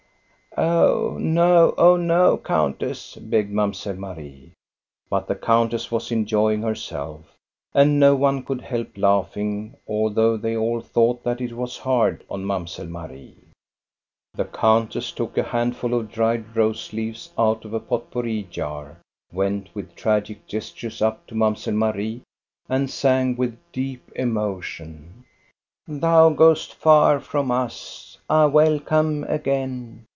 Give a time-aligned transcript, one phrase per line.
[0.57, 4.51] "Oh no, oh no, countess!" begged Mamselle Marie.
[5.09, 7.37] But the countess was enjoying herself,
[7.73, 12.43] and no one could help laughing, although they all thought that it was hard on
[12.45, 13.37] Mamselle Marie.
[14.33, 18.99] The countess took a handful of dried rose leaves out of a pot pourri jar,
[19.31, 22.23] went with tragic gestures up to Mamselle Marie,
[22.67, 25.23] and sang with deep emotion:—"
[25.87, 28.17] Thou goest far from us.
[28.29, 30.05] Ah 1 welcome again